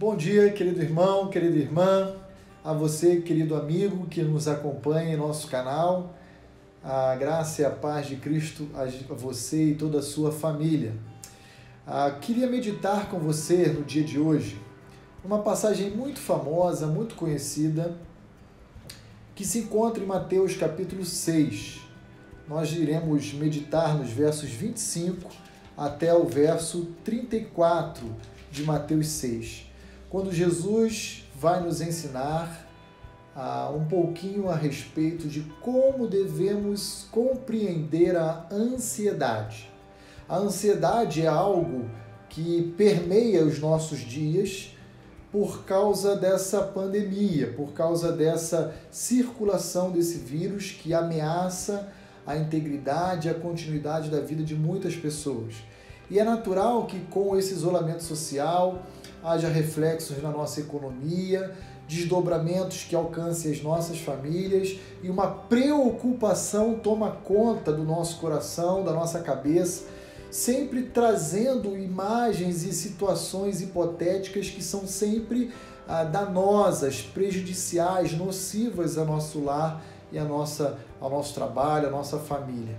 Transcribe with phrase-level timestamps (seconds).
[0.00, 2.16] Bom dia, querido irmão, querida irmã,
[2.64, 6.14] a você, querido amigo que nos acompanha em nosso canal.
[6.82, 10.94] A graça e a paz de Cristo a você e toda a sua família.
[11.86, 14.58] Ah, queria meditar com você no dia de hoje
[15.22, 17.94] uma passagem muito famosa, muito conhecida,
[19.34, 21.78] que se encontra em Mateus capítulo 6.
[22.48, 25.30] Nós iremos meditar nos versos 25
[25.76, 28.16] até o verso 34
[28.50, 29.68] de Mateus 6
[30.10, 32.68] quando Jesus vai nos ensinar
[33.34, 39.70] uh, um pouquinho a respeito de como devemos compreender a ansiedade.
[40.28, 41.88] A ansiedade é algo
[42.28, 44.76] que permeia os nossos dias
[45.30, 51.88] por causa dessa pandemia, por causa dessa circulação desse vírus que ameaça
[52.26, 55.54] a integridade a continuidade da vida de muitas pessoas.
[56.10, 58.82] E é natural que com esse isolamento social,
[59.22, 61.54] haja reflexos na nossa economia,
[61.86, 68.92] desdobramentos que alcancem as nossas famílias e uma preocupação toma conta do nosso coração, da
[68.92, 69.86] nossa cabeça,
[70.30, 75.50] sempre trazendo imagens e situações hipotéticas que são sempre
[75.88, 82.18] ah, danosas, prejudiciais, nocivas ao nosso lar e à nossa, ao nosso trabalho, à nossa
[82.18, 82.76] família.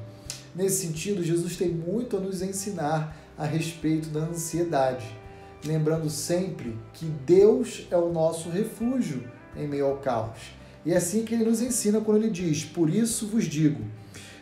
[0.56, 5.21] Nesse sentido, Jesus tem muito a nos ensinar a respeito da ansiedade
[5.66, 9.24] lembrando sempre que Deus é o nosso refúgio
[9.56, 10.54] em meio ao caos.
[10.86, 13.82] E é assim que ele nos ensina quando ele diz: Por isso vos digo,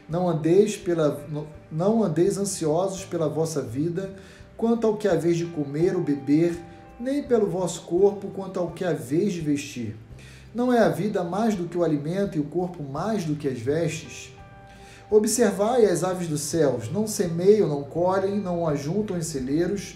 [0.08, 1.26] não andeis, pela,
[1.72, 4.14] não andeis ansiosos pela vossa vida,
[4.56, 6.58] quanto ao que haveis de comer ou beber,
[7.00, 9.96] nem pelo vosso corpo, quanto ao que haveis de vestir.
[10.54, 13.48] Não é a vida mais do que o alimento e o corpo mais do que
[13.48, 14.34] as vestes?
[15.12, 19.96] Observai as aves dos céus, não semeiam, não colhem, não ajuntam em celeiros,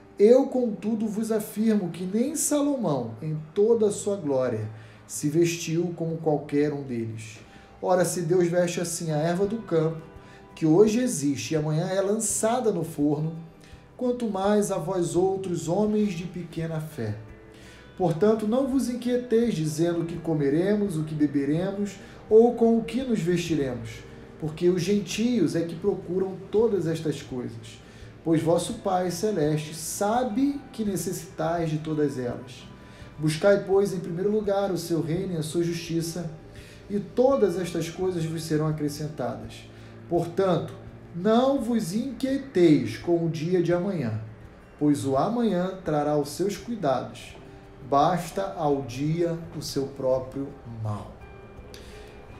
[0.23, 4.69] eu, contudo, vos afirmo que nem Salomão, em toda a sua glória,
[5.07, 7.39] se vestiu como qualquer um deles.
[7.81, 9.99] Ora, se Deus veste assim a erva do campo,
[10.55, 13.33] que hoje existe e amanhã é lançada no forno,
[13.97, 17.15] quanto mais a vós outros, homens de pequena fé.
[17.97, 21.95] Portanto, não vos inquieteis dizendo o que comeremos, o que beberemos,
[22.29, 23.89] ou com o que nos vestiremos,
[24.39, 27.81] porque os gentios é que procuram todas estas coisas
[28.23, 32.67] pois vosso Pai celeste sabe que necessitais de todas elas.
[33.17, 36.29] Buscai, pois, em primeiro lugar o seu reino e a sua justiça,
[36.89, 39.69] e todas estas coisas vos serão acrescentadas.
[40.09, 40.73] Portanto,
[41.15, 44.19] não vos inquieteis com o dia de amanhã,
[44.79, 47.35] pois o amanhã trará os seus cuidados.
[47.89, 50.47] Basta ao dia o seu próprio
[50.83, 51.11] mal.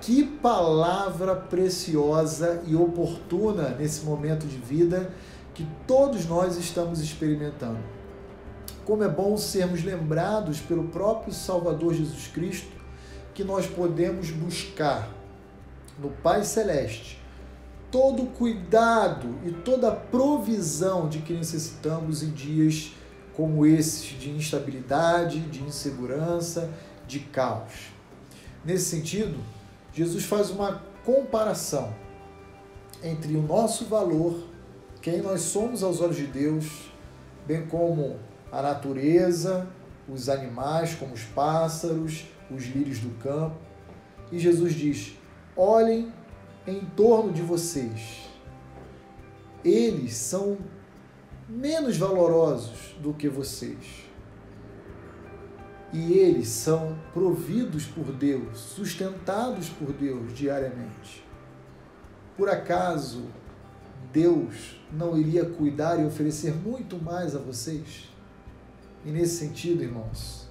[0.01, 5.11] Que palavra preciosa e oportuna nesse momento de vida
[5.53, 7.79] que todos nós estamos experimentando.
[8.85, 12.71] Como é bom sermos lembrados pelo próprio Salvador Jesus Cristo
[13.33, 15.09] que nós podemos buscar
[15.99, 17.21] no Pai Celeste
[17.91, 22.93] todo o cuidado e toda a provisão de que necessitamos em dias
[23.35, 26.69] como esses de instabilidade, de insegurança,
[27.07, 27.91] de caos.
[28.63, 29.37] Nesse sentido,
[29.93, 31.93] Jesus faz uma comparação
[33.03, 34.50] entre o nosso valor
[35.01, 36.91] quem nós somos aos olhos de Deus,
[37.47, 38.19] bem como
[38.51, 39.67] a natureza,
[40.07, 43.57] os animais, como os pássaros, os lírios do campo.
[44.31, 45.17] E Jesus diz:
[45.55, 46.13] olhem
[46.67, 48.29] em torno de vocês.
[49.63, 50.57] Eles são
[51.47, 54.05] menos valorosos do que vocês.
[55.93, 61.25] E eles são providos por Deus, sustentados por Deus diariamente.
[62.37, 63.25] Por acaso
[64.11, 68.09] Deus não iria cuidar e oferecer muito mais a vocês?
[69.05, 70.47] E nesse sentido, irmãos,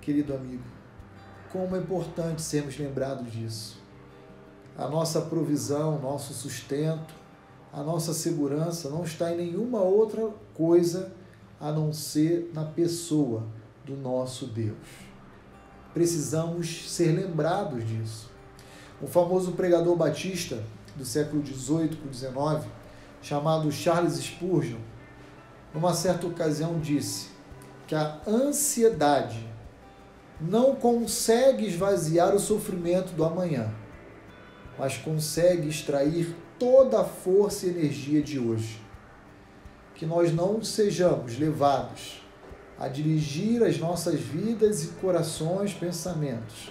[0.00, 0.62] querido amigo,
[1.50, 3.80] como é importante sermos lembrados disso.
[4.76, 7.14] A nossa provisão, nosso sustento,
[7.72, 11.12] a nossa segurança não está em nenhuma outra coisa
[11.60, 13.44] a não ser na pessoa
[13.84, 14.76] do nosso Deus.
[15.94, 18.30] Precisamos ser lembrados disso.
[19.00, 20.62] O famoso pregador batista
[20.94, 22.70] do século XVIII para XIX,
[23.26, 24.78] chamado Charles Spurgeon,
[25.74, 27.26] numa certa ocasião disse
[27.84, 29.44] que a ansiedade
[30.40, 33.74] não consegue esvaziar o sofrimento do amanhã,
[34.78, 38.80] mas consegue extrair toda a força e energia de hoje.
[39.96, 42.22] Que nós não sejamos levados
[42.78, 46.70] a dirigir as nossas vidas e corações, pensamentos,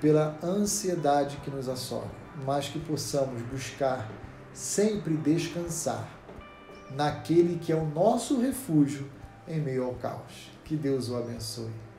[0.00, 2.10] pela ansiedade que nos assola,
[2.44, 4.10] mas que possamos buscar
[4.52, 6.08] sempre descansar
[6.90, 9.08] naquele que é o nosso refúgio
[9.46, 10.50] em meio ao caos.
[10.64, 11.89] Que Deus o abençoe.